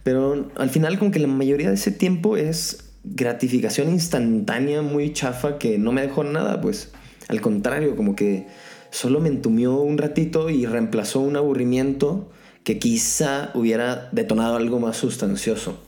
Pero 0.03 0.51
al 0.57 0.71
final 0.71 0.99
como 0.99 1.11
que 1.11 1.19
la 1.19 1.29
mayoría 1.29 1.69
de 1.69 1.75
ese 1.75 1.91
tiempo 1.91 2.37
es 2.37 2.93
gratificación 3.05 3.89
instantánea 3.89 4.83
muy 4.83 5.13
chafa 5.13 5.59
que 5.59 5.79
no 5.79 5.93
me 5.93 6.03
dejó 6.03 6.25
nada, 6.25 6.61
pues 6.61 6.93
al 7.29 7.41
contrario, 7.41 7.97
como 7.97 8.15
que 8.15 8.47
solo 8.91 9.21
me 9.21 9.29
entumió 9.29 9.77
un 9.81 9.99
ratito 9.99 10.51
y 10.51 10.67
reemplazó 10.67 11.21
un 11.21 11.37
aburrimiento 11.37 12.31
que 12.65 12.79
quizá 12.79 13.51
hubiera 13.55 14.09
detonado 14.13 14.57
algo 14.57 14.81
más 14.81 14.97
sustancioso. 14.97 15.79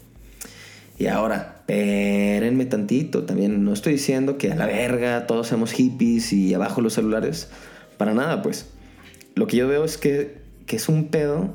Y 0.99 1.07
ahora, 1.07 1.57
espérenme 1.61 2.67
tantito, 2.67 3.25
también 3.25 3.65
no 3.65 3.73
estoy 3.73 3.95
diciendo 3.95 4.37
que 4.37 4.51
a 4.51 4.57
la 4.57 4.67
verga 4.67 5.27
todos 5.27 5.47
seamos 5.47 5.73
hippies 5.73 6.33
y 6.33 6.55
abajo 6.55 6.81
los 6.81 6.95
celulares, 6.95 7.49
para 7.97 8.15
nada, 8.15 8.43
pues. 8.43 8.71
Lo 9.35 9.47
que 9.47 9.57
yo 9.57 9.69
veo 9.69 9.85
es 9.85 9.97
que, 9.97 10.39
que 10.67 10.77
es 10.77 10.89
un 10.89 11.09
pedo 11.09 11.55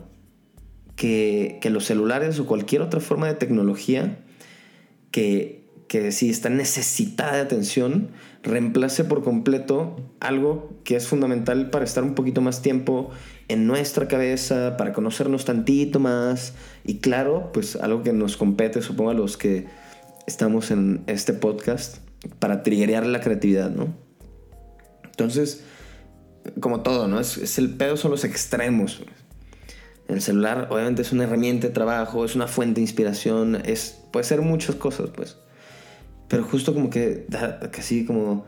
que, 0.96 1.58
que, 1.62 1.70
los 1.70 1.86
celulares 1.86 2.40
o 2.40 2.46
cualquier 2.46 2.82
otra 2.82 3.02
forma 3.02 3.28
de 3.28 3.34
tecnología 3.34 4.20
que, 5.12 5.63
que 5.94 6.12
si 6.12 6.32
está 6.32 6.50
necesitada 6.50 7.36
de 7.36 7.42
atención, 7.42 8.10
reemplace 8.42 9.04
por 9.04 9.24
completo 9.24 9.96
algo 10.20 10.74
que 10.84 10.96
es 10.96 11.08
fundamental 11.08 11.70
para 11.70 11.86
estar 11.86 12.04
un 12.04 12.16
poquito 12.16 12.42
más 12.42 12.64
tiempo 12.64 13.12
en 13.48 13.68
nuestra 13.68 14.08
cabeza, 14.08 14.76
para 14.76 14.92
conocernos 14.92 15.46
tantito 15.46 16.00
más. 16.00 16.56
Y 16.84 16.98
claro, 16.98 17.52
pues 17.54 17.76
algo 17.76 18.02
que 18.02 18.12
nos 18.12 18.38
compete, 18.38 18.82
supongo, 18.82 19.12
a 19.12 19.14
los 19.14 19.38
que 19.38 19.68
estamos 20.26 20.72
en 20.72 21.04
este 21.06 21.32
podcast, 21.32 21.98
para 22.40 22.64
triggerear 22.64 23.06
la 23.06 23.22
creatividad, 23.22 23.70
¿no? 23.70 23.94
Entonces, 25.04 25.64
como 26.60 26.82
todo, 26.82 27.08
¿no? 27.08 27.20
Es, 27.20 27.60
el 27.60 27.70
pedo, 27.70 27.98
son 27.98 28.10
los 28.10 28.24
extremos. 28.24 29.04
El 30.08 30.24
celular 30.24 30.70
obviamente 30.72 31.04
es 31.04 31.12
una 31.12 31.26
herramienta 31.26 31.68
de 31.68 31.74
trabajo, 31.74 32.26
es 32.26 32.34
una 32.34 32.48
fuente 32.48 32.78
de 32.78 32.82
inspiración, 32.82 33.62
es, 33.64 34.02
puede 34.12 34.24
ser 34.24 34.42
muchas 34.42 34.74
cosas, 34.74 35.12
pues. 35.16 35.38
Pero 36.34 36.46
justo 36.46 36.74
como 36.74 36.90
que, 36.90 37.28
casi 37.72 38.06
como 38.06 38.48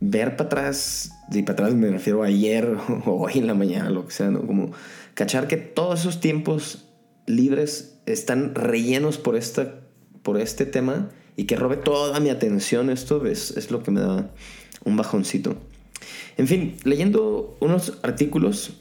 ver 0.00 0.36
para 0.38 0.46
atrás, 0.46 1.10
y 1.30 1.42
para 1.42 1.52
atrás 1.52 1.74
me 1.74 1.90
refiero 1.90 2.22
a 2.22 2.28
ayer 2.28 2.78
o 3.04 3.10
hoy 3.10 3.32
en 3.34 3.46
la 3.46 3.52
mañana, 3.52 3.90
lo 3.90 4.06
que 4.06 4.12
sea, 4.12 4.30
¿no? 4.30 4.46
Como 4.46 4.72
cachar 5.12 5.46
que 5.46 5.58
todos 5.58 6.00
esos 6.00 6.18
tiempos 6.18 6.86
libres 7.26 7.98
están 8.06 8.54
rellenos 8.54 9.18
por, 9.18 9.36
esta, 9.36 9.80
por 10.22 10.40
este 10.40 10.64
tema 10.64 11.10
y 11.36 11.44
que 11.44 11.56
robe 11.56 11.76
toda 11.76 12.18
mi 12.20 12.30
atención, 12.30 12.88
esto 12.88 13.26
es, 13.26 13.54
es 13.54 13.70
lo 13.70 13.82
que 13.82 13.90
me 13.90 14.00
da 14.00 14.30
un 14.86 14.96
bajoncito. 14.96 15.56
En 16.38 16.46
fin, 16.46 16.76
leyendo 16.84 17.58
unos 17.60 17.98
artículos, 18.02 18.80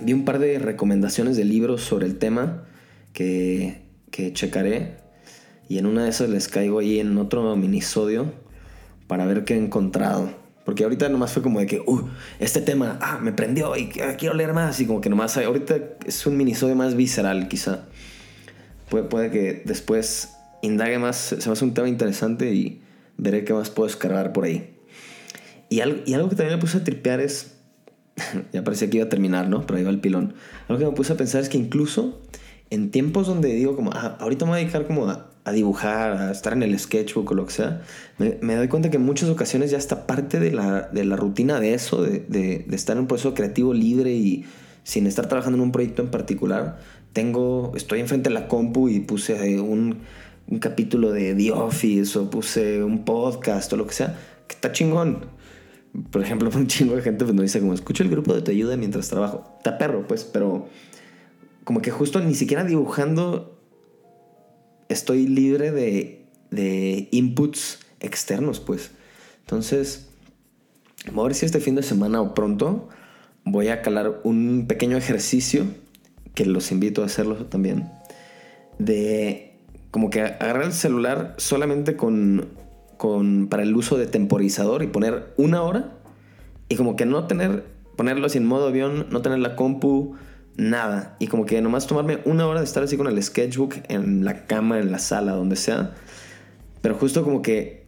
vi 0.00 0.14
un 0.14 0.24
par 0.24 0.38
de 0.38 0.58
recomendaciones 0.58 1.36
de 1.36 1.44
libros 1.44 1.82
sobre 1.82 2.06
el 2.06 2.16
tema 2.16 2.64
que, 3.12 3.82
que 4.10 4.32
checaré 4.32 5.01
y 5.72 5.78
en 5.78 5.86
una 5.86 6.04
de 6.04 6.10
esas 6.10 6.28
les 6.28 6.48
caigo 6.48 6.80
ahí 6.80 7.00
en 7.00 7.16
otro 7.16 7.56
minisodio 7.56 8.30
para 9.06 9.24
ver 9.24 9.46
qué 9.46 9.54
he 9.54 9.56
encontrado. 9.56 10.30
Porque 10.66 10.84
ahorita 10.84 11.08
nomás 11.08 11.32
fue 11.32 11.42
como 11.42 11.60
de 11.60 11.66
que, 11.66 11.80
uh, 11.80 12.10
este 12.40 12.60
tema, 12.60 12.98
ah, 13.00 13.18
me 13.22 13.32
prendió 13.32 13.74
y 13.74 13.88
quiero 13.88 14.34
leer 14.34 14.52
más. 14.52 14.78
Y 14.80 14.86
como 14.86 15.00
que 15.00 15.08
nomás, 15.08 15.38
ahorita 15.38 15.78
es 16.04 16.26
un 16.26 16.36
minisodio 16.36 16.76
más 16.76 16.94
visceral, 16.94 17.48
quizá. 17.48 17.86
Puede, 18.90 19.04
puede 19.04 19.30
que 19.30 19.62
después 19.64 20.34
indague 20.60 20.98
más, 20.98 21.16
se 21.16 21.36
me 21.46 21.52
hace 21.54 21.64
un 21.64 21.72
tema 21.72 21.88
interesante 21.88 22.52
y 22.52 22.82
veré 23.16 23.42
qué 23.46 23.54
más 23.54 23.70
puedo 23.70 23.86
descargar 23.86 24.34
por 24.34 24.44
ahí. 24.44 24.76
Y 25.70 25.80
algo, 25.80 26.02
y 26.04 26.12
algo 26.12 26.28
que 26.28 26.36
también 26.36 26.58
me 26.58 26.60
puse 26.60 26.76
a 26.76 26.84
tripear 26.84 27.20
es, 27.20 27.54
ya 28.52 28.62
parecía 28.62 28.90
que 28.90 28.98
iba 28.98 29.06
a 29.06 29.08
terminar, 29.08 29.48
¿no? 29.48 29.66
Pero 29.66 29.78
ahí 29.78 29.84
va 29.84 29.90
el 29.90 30.00
pilón. 30.00 30.34
Algo 30.68 30.80
que 30.80 30.84
me 30.84 30.92
puse 30.92 31.14
a 31.14 31.16
pensar 31.16 31.40
es 31.40 31.48
que 31.48 31.56
incluso 31.56 32.20
en 32.68 32.90
tiempos 32.90 33.26
donde 33.26 33.54
digo 33.54 33.74
como, 33.74 33.90
ah, 33.94 34.18
ahorita 34.20 34.44
me 34.44 34.50
voy 34.50 34.58
a 34.58 34.62
dedicar 34.64 34.86
como 34.86 35.08
a, 35.08 35.31
a 35.44 35.52
dibujar, 35.52 36.12
a 36.12 36.30
estar 36.30 36.52
en 36.52 36.62
el 36.62 36.78
sketchbook 36.78 37.30
o 37.32 37.34
lo 37.34 37.46
que 37.46 37.52
sea, 37.52 37.82
me, 38.18 38.38
me, 38.40 38.54
doy 38.54 38.68
cuenta 38.68 38.90
que 38.90 38.96
en 38.96 39.02
muchas 39.02 39.28
ocasiones 39.28 39.70
ya 39.70 39.78
está 39.78 40.06
parte 40.06 40.38
de 40.38 40.52
la, 40.52 40.82
de 40.92 41.04
la 41.04 41.16
rutina 41.16 41.58
de 41.58 41.74
eso, 41.74 42.02
de, 42.02 42.20
de, 42.20 42.64
estar 42.70 42.96
en 42.96 43.02
un 43.02 43.08
proceso 43.08 43.34
creativo 43.34 43.74
libre 43.74 44.12
y 44.12 44.44
sin 44.84 45.06
estar 45.06 45.28
trabajando 45.28 45.58
en 45.58 45.62
un 45.62 45.72
proyecto 45.72 46.02
en 46.02 46.10
particular. 46.10 46.78
Tengo, 47.12 47.72
estoy 47.76 48.00
enfrente 48.00 48.30
de 48.30 48.34
la 48.34 48.46
compu 48.46 48.88
y 48.88 49.00
puse 49.00 49.60
un, 49.60 49.98
un 50.46 50.58
capítulo 50.58 51.10
de 51.10 51.34
The 51.34 51.52
Office 51.52 52.18
o 52.18 52.30
puse 52.30 52.82
un 52.82 53.04
podcast 53.04 53.72
o 53.72 53.76
lo 53.76 53.86
que 53.86 53.94
sea, 53.94 54.16
que 54.46 54.54
está 54.54 54.70
chingón. 54.70 55.26
Por 56.10 56.22
ejemplo, 56.22 56.50
un 56.54 56.68
chingo 56.68 56.94
de 56.94 57.02
gente 57.02 57.24
pues, 57.24 57.34
nos 57.34 57.42
dice 57.42 57.58
como, 57.58 57.74
escucho 57.74 58.04
el 58.04 58.10
grupo 58.10 58.32
de 58.32 58.42
tu 58.42 58.52
ayuda 58.52 58.76
mientras 58.76 59.08
trabajo. 59.08 59.56
Está 59.58 59.76
perro, 59.76 60.06
pues, 60.06 60.22
pero 60.24 60.68
como 61.64 61.82
que 61.82 61.90
justo 61.90 62.20
ni 62.20 62.34
siquiera 62.34 62.64
dibujando 62.64 63.51
estoy 64.92 65.26
libre 65.26 65.70
de, 65.72 66.26
de 66.50 67.08
inputs 67.10 67.80
externos, 68.00 68.60
pues. 68.60 68.90
Entonces, 69.40 70.08
a 71.06 71.22
ver 71.22 71.34
si 71.34 71.46
este 71.46 71.60
fin 71.60 71.74
de 71.74 71.82
semana 71.82 72.20
o 72.20 72.34
pronto 72.34 72.88
voy 73.44 73.68
a 73.68 73.82
calar 73.82 74.20
un 74.24 74.66
pequeño 74.68 74.96
ejercicio, 74.96 75.64
que 76.34 76.46
los 76.46 76.72
invito 76.72 77.02
a 77.02 77.06
hacerlo 77.06 77.46
también, 77.46 77.90
de 78.78 79.58
como 79.90 80.10
que 80.10 80.22
agarrar 80.22 80.64
el 80.64 80.72
celular 80.72 81.34
solamente 81.36 81.96
con, 81.96 82.48
con, 82.96 83.48
para 83.48 83.62
el 83.62 83.76
uso 83.76 83.98
de 83.98 84.06
temporizador 84.06 84.82
y 84.82 84.86
poner 84.86 85.34
una 85.36 85.62
hora 85.62 85.92
y 86.68 86.76
como 86.76 86.96
que 86.96 87.04
no 87.04 87.26
tener, 87.26 87.64
ponerlo 87.96 88.26
en 88.32 88.46
modo 88.46 88.68
avión, 88.68 89.06
no 89.10 89.20
tener 89.20 89.40
la 89.40 89.54
compu, 89.56 90.16
nada. 90.56 91.16
Y 91.18 91.26
como 91.26 91.46
que 91.46 91.60
nomás 91.60 91.86
tomarme 91.86 92.18
una 92.24 92.46
hora 92.46 92.60
de 92.60 92.66
estar 92.66 92.82
así 92.82 92.96
con 92.96 93.06
el 93.06 93.22
sketchbook 93.22 93.76
en 93.88 94.24
la 94.24 94.46
cama, 94.46 94.78
en 94.78 94.92
la 94.92 94.98
sala, 94.98 95.32
donde 95.32 95.56
sea. 95.56 95.94
Pero 96.80 96.94
justo 96.94 97.24
como 97.24 97.42
que 97.42 97.86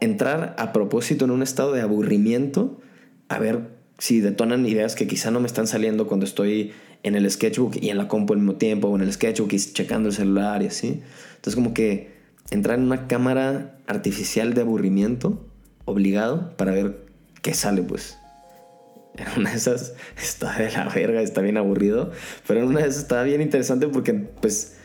entrar 0.00 0.54
a 0.58 0.72
propósito 0.72 1.24
en 1.24 1.30
un 1.30 1.42
estado 1.42 1.72
de 1.72 1.82
aburrimiento, 1.82 2.80
a 3.28 3.38
ver 3.38 3.78
si 3.98 4.20
detonan 4.20 4.66
ideas 4.66 4.94
que 4.94 5.06
quizá 5.06 5.30
no 5.30 5.40
me 5.40 5.46
están 5.46 5.66
saliendo 5.66 6.06
cuando 6.06 6.24
estoy 6.24 6.72
en 7.02 7.14
el 7.14 7.30
sketchbook 7.30 7.76
y 7.80 7.90
en 7.90 7.98
la 7.98 8.08
compu 8.08 8.32
al 8.32 8.40
mismo 8.40 8.56
tiempo, 8.56 8.88
o 8.88 8.96
en 8.96 9.02
el 9.02 9.12
sketchbook 9.12 9.52
y 9.52 9.58
checando 9.58 10.08
el 10.08 10.14
celular 10.14 10.62
y 10.62 10.66
así. 10.66 11.02
Entonces 11.36 11.54
como 11.54 11.74
que 11.74 12.12
entrar 12.50 12.78
en 12.78 12.84
una 12.84 13.06
cámara 13.06 13.78
artificial 13.86 14.54
de 14.54 14.62
aburrimiento, 14.62 15.44
obligado, 15.84 16.56
para 16.56 16.72
ver 16.72 17.06
qué 17.42 17.54
sale 17.54 17.82
pues. 17.82 18.19
En 19.20 19.40
una 19.40 19.50
de 19.50 19.56
esas 19.56 19.94
está 20.22 20.56
de 20.56 20.70
la 20.70 20.88
verga, 20.88 21.20
está 21.20 21.42
bien 21.42 21.56
aburrido, 21.56 22.10
pero 22.46 22.60
en 22.60 22.66
una 22.66 22.80
de 22.80 22.88
esas 22.88 23.02
está 23.02 23.22
bien 23.22 23.42
interesante 23.42 23.86
porque, 23.88 24.14
pues, 24.14 24.76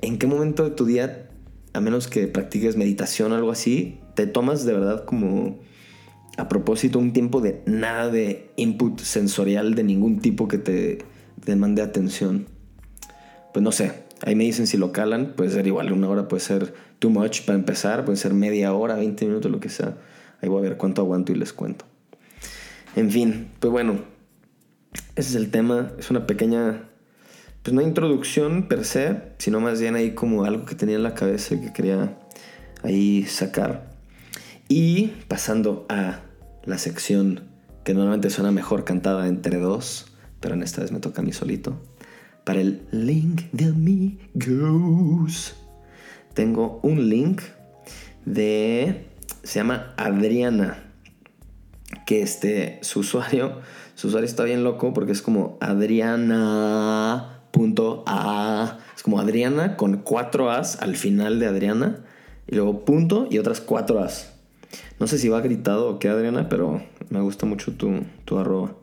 ¿en 0.00 0.18
qué 0.18 0.26
momento 0.26 0.64
de 0.64 0.70
tu 0.70 0.86
día, 0.86 1.28
a 1.74 1.80
menos 1.80 2.08
que 2.08 2.26
practiques 2.28 2.76
meditación 2.76 3.32
o 3.32 3.34
algo 3.34 3.50
así, 3.50 4.00
te 4.14 4.26
tomas 4.26 4.64
de 4.64 4.72
verdad 4.72 5.04
como 5.04 5.58
a 6.38 6.48
propósito 6.48 6.98
un 6.98 7.12
tiempo 7.12 7.40
de 7.40 7.62
nada 7.66 8.08
de 8.08 8.50
input 8.56 9.00
sensorial 9.00 9.74
de 9.74 9.84
ningún 9.84 10.20
tipo 10.20 10.48
que 10.48 10.58
te 10.58 10.98
demande 11.44 11.82
atención? 11.82 12.46
Pues 13.52 13.62
no 13.62 13.72
sé, 13.72 14.04
ahí 14.22 14.34
me 14.34 14.44
dicen 14.44 14.66
si 14.66 14.76
lo 14.76 14.92
calan, 14.92 15.34
puede 15.36 15.50
ser 15.50 15.66
igual, 15.66 15.92
una 15.92 16.08
hora 16.08 16.28
puede 16.28 16.40
ser 16.40 16.72
too 16.98 17.10
much 17.10 17.42
para 17.44 17.58
empezar, 17.58 18.04
puede 18.04 18.16
ser 18.16 18.34
media 18.34 18.72
hora, 18.72 18.94
20 18.96 19.26
minutos, 19.26 19.50
lo 19.50 19.60
que 19.60 19.68
sea. 19.68 19.96
Ahí 20.40 20.48
voy 20.48 20.58
a 20.58 20.68
ver 20.68 20.76
cuánto 20.76 21.02
aguanto 21.02 21.32
y 21.32 21.34
les 21.34 21.52
cuento. 21.52 21.87
En 22.98 23.12
fin, 23.12 23.48
pues 23.60 23.70
bueno, 23.70 24.00
ese 25.14 25.28
es 25.28 25.34
el 25.36 25.52
tema. 25.52 25.92
Es 26.00 26.10
una 26.10 26.26
pequeña, 26.26 26.88
pues 27.62 27.86
introducción 27.86 28.66
per 28.66 28.84
se, 28.84 29.22
sino 29.38 29.60
más 29.60 29.80
bien 29.80 29.94
ahí 29.94 30.16
como 30.16 30.42
algo 30.42 30.64
que 30.64 30.74
tenía 30.74 30.96
en 30.96 31.04
la 31.04 31.14
cabeza 31.14 31.54
y 31.54 31.60
que 31.60 31.72
quería 31.72 32.18
ahí 32.82 33.24
sacar. 33.24 33.92
Y 34.68 35.12
pasando 35.28 35.86
a 35.88 36.22
la 36.64 36.76
sección 36.78 37.44
que 37.84 37.94
normalmente 37.94 38.30
suena 38.30 38.50
mejor 38.50 38.82
cantada 38.84 39.28
entre 39.28 39.58
dos, 39.58 40.06
pero 40.40 40.56
en 40.56 40.64
esta 40.64 40.80
vez 40.80 40.90
me 40.90 40.98
toca 40.98 41.22
a 41.22 41.24
mí 41.24 41.32
solito. 41.32 41.80
Para 42.42 42.60
el 42.60 42.82
link 42.90 43.42
de 43.52 43.66
amigos, 43.66 45.54
tengo 46.34 46.80
un 46.82 47.08
link 47.08 47.42
de. 48.24 49.06
Se 49.44 49.60
llama 49.60 49.94
Adriana 49.96 50.87
que 52.08 52.22
este, 52.22 52.78
su 52.80 53.00
usuario, 53.00 53.60
su 53.94 54.06
usuario 54.06 54.26
está 54.26 54.44
bien 54.44 54.64
loco 54.64 54.94
porque 54.94 55.12
es 55.12 55.20
como 55.20 55.58
Adriana.a. 55.60 57.28
Es 58.96 59.02
como 59.02 59.20
Adriana 59.20 59.76
con 59.76 59.98
cuatro 59.98 60.50
As 60.50 60.80
al 60.80 60.96
final 60.96 61.38
de 61.38 61.48
Adriana. 61.48 61.98
Y 62.46 62.54
luego 62.54 62.86
punto 62.86 63.28
y 63.30 63.36
otras 63.36 63.60
cuatro 63.60 64.02
As. 64.02 64.32
No 64.98 65.06
sé 65.06 65.18
si 65.18 65.28
va 65.28 65.42
gritado 65.42 65.90
o 65.90 65.98
qué, 65.98 66.08
Adriana, 66.08 66.48
pero 66.48 66.80
me 67.10 67.20
gusta 67.20 67.44
mucho 67.44 67.74
tu, 67.74 68.00
tu 68.24 68.38
arroba. 68.38 68.74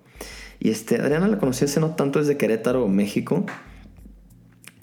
Y 0.60 0.70
este, 0.70 1.02
Adriana 1.02 1.28
la 1.28 1.40
conocí 1.40 1.66
hace 1.66 1.80
no 1.80 1.96
tanto 1.96 2.20
desde 2.20 2.38
Querétaro, 2.38 2.88
México. 2.88 3.44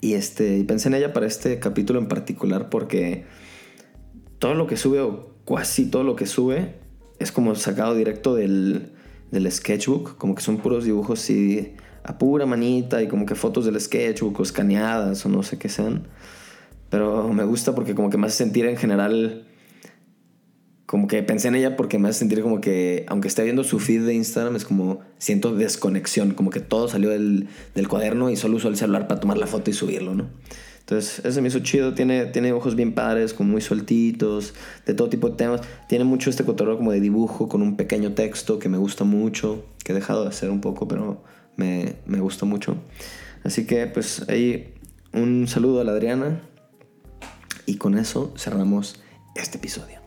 Y 0.01 0.15
este, 0.15 0.57
y 0.57 0.65
pensé 0.65 0.89
en 0.89 0.95
ella 0.95 1.13
para 1.13 1.27
este 1.27 1.59
capítulo 1.59 1.97
en 1.97 2.09
particular 2.09 2.67
porque 2.67 3.23
todo 4.37 4.53
lo 4.53 4.67
que 4.67 4.75
sube, 4.75 4.99
o 4.99 5.29
casi 5.45 5.85
todo 5.89 6.03
lo 6.03 6.17
que 6.17 6.25
sube, 6.25 6.82
es 7.23 7.31
como 7.31 7.55
sacado 7.55 7.95
directo 7.95 8.35
del, 8.35 8.91
del 9.31 9.51
sketchbook, 9.51 10.17
como 10.17 10.35
que 10.35 10.41
son 10.41 10.57
puros 10.57 10.83
dibujos 10.83 11.21
así 11.21 11.73
a 12.03 12.17
pura 12.17 12.45
manita 12.45 13.01
y 13.01 13.07
como 13.07 13.25
que 13.25 13.33
fotos 13.33 13.65
del 13.65 13.79
sketchbook 13.79 14.39
o 14.39 14.43
escaneadas 14.43 15.25
o 15.25 15.29
no 15.29 15.41
sé 15.41 15.57
qué 15.57 15.69
sean. 15.69 16.07
Pero 16.89 17.29
me 17.29 17.43
gusta 17.43 17.73
porque 17.73 17.95
como 17.95 18.09
que 18.09 18.17
me 18.17 18.27
hace 18.27 18.37
sentir 18.37 18.65
en 18.65 18.77
general, 18.77 19.47
como 20.85 21.07
que 21.07 21.23
pensé 21.23 21.47
en 21.47 21.55
ella 21.55 21.75
porque 21.77 21.97
me 21.97 22.09
hace 22.09 22.19
sentir 22.19 22.41
como 22.41 22.61
que, 22.61 23.05
aunque 23.07 23.29
esté 23.29 23.43
viendo 23.43 23.63
su 23.63 23.79
feed 23.79 24.05
de 24.05 24.13
Instagram, 24.13 24.55
es 24.57 24.65
como 24.65 24.99
siento 25.17 25.55
desconexión, 25.55 26.33
como 26.33 26.49
que 26.49 26.59
todo 26.59 26.87
salió 26.89 27.09
del, 27.09 27.47
del 27.73 27.87
cuaderno 27.87 28.29
y 28.29 28.35
solo 28.35 28.57
uso 28.57 28.67
el 28.67 28.75
celular 28.75 29.07
para 29.07 29.21
tomar 29.21 29.37
la 29.37 29.47
foto 29.47 29.71
y 29.71 29.73
subirlo, 29.73 30.13
¿no? 30.13 30.27
Entonces, 30.83 31.23
ese 31.23 31.41
me 31.41 31.47
hizo 31.47 31.59
chido. 31.59 31.93
Tiene, 31.93 32.25
tiene 32.25 32.51
ojos 32.51 32.75
bien 32.75 32.93
padres, 32.93 33.33
como 33.33 33.51
muy 33.51 33.61
sueltitos, 33.61 34.53
de 34.85 34.93
todo 34.93 35.09
tipo 35.09 35.29
de 35.29 35.37
temas. 35.37 35.61
Tiene 35.87 36.03
mucho 36.03 36.29
este 36.29 36.43
cotorreo 36.43 36.77
como 36.77 36.91
de 36.91 36.99
dibujo 36.99 37.47
con 37.47 37.61
un 37.61 37.77
pequeño 37.77 38.11
texto 38.13 38.59
que 38.59 38.67
me 38.67 38.77
gusta 38.77 39.05
mucho, 39.05 39.65
que 39.83 39.93
he 39.93 39.95
dejado 39.95 40.23
de 40.23 40.29
hacer 40.29 40.49
un 40.49 40.59
poco, 40.59 40.87
pero 40.87 41.23
me, 41.55 41.95
me 42.05 42.19
gusta 42.19 42.45
mucho. 42.45 42.75
Así 43.45 43.65
que, 43.65 43.87
pues 43.87 44.27
ahí 44.27 44.73
un 45.13 45.47
saludo 45.47 45.79
a 45.79 45.83
la 45.85 45.93
Adriana. 45.93 46.41
Y 47.65 47.77
con 47.77 47.97
eso 47.97 48.33
cerramos 48.37 49.01
este 49.35 49.57
episodio. 49.57 49.99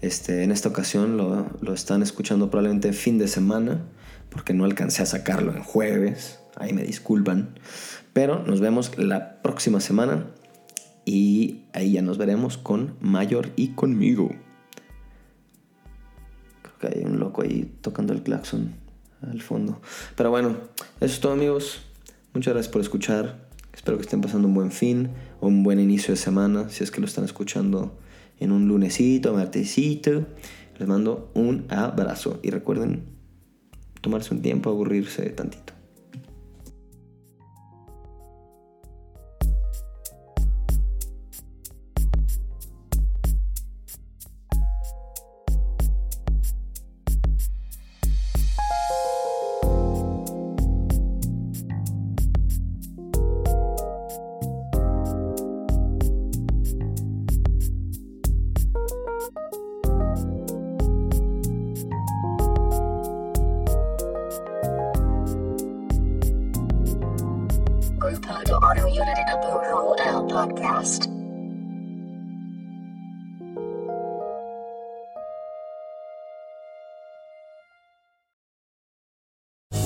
Este, 0.00 0.44
en 0.44 0.50
esta 0.50 0.70
ocasión 0.70 1.18
lo, 1.18 1.46
lo 1.60 1.74
están 1.74 2.02
escuchando 2.02 2.50
probablemente 2.50 2.94
fin 2.94 3.18
de 3.18 3.28
semana, 3.28 3.84
porque 4.30 4.54
no 4.54 4.64
alcancé 4.64 5.02
a 5.02 5.06
sacarlo 5.06 5.54
en 5.54 5.62
jueves. 5.62 6.38
Ahí 6.56 6.72
me 6.72 6.82
disculpan. 6.82 7.54
Pero 8.12 8.42
nos 8.42 8.60
vemos 8.60 8.96
la 8.98 9.42
próxima 9.42 9.80
semana 9.80 10.26
y 11.04 11.62
ahí 11.72 11.92
ya 11.92 12.02
nos 12.02 12.18
veremos 12.18 12.58
con 12.58 12.96
Mayor 13.00 13.50
y 13.56 13.68
conmigo. 13.68 14.30
Creo 16.62 16.78
que 16.80 16.98
hay 16.98 17.04
un 17.04 17.20
loco 17.20 17.42
ahí 17.42 17.72
tocando 17.80 18.12
el 18.12 18.22
claxon 18.22 18.74
al 19.22 19.40
fondo. 19.40 19.80
Pero 20.16 20.30
bueno, 20.30 20.56
eso 21.00 21.14
es 21.14 21.20
todo 21.20 21.32
amigos. 21.32 21.82
Muchas 22.34 22.54
gracias 22.54 22.72
por 22.72 22.82
escuchar. 22.82 23.46
Espero 23.72 23.98
que 23.98 24.02
estén 24.02 24.20
pasando 24.20 24.48
un 24.48 24.54
buen 24.54 24.72
fin 24.72 25.10
o 25.40 25.48
un 25.48 25.62
buen 25.62 25.78
inicio 25.78 26.12
de 26.12 26.16
semana. 26.16 26.68
Si 26.70 26.82
es 26.82 26.90
que 26.90 27.00
lo 27.00 27.06
están 27.06 27.24
escuchando 27.24 27.98
en 28.40 28.50
un 28.50 28.66
lunesito, 28.66 29.32
martesito. 29.34 30.26
Les 30.78 30.88
mando 30.88 31.30
un 31.34 31.66
abrazo. 31.68 32.40
Y 32.42 32.50
recuerden 32.50 33.04
tomarse 34.00 34.34
un 34.34 34.42
tiempo, 34.42 34.70
aburrirse 34.70 35.22
tantito. 35.30 35.75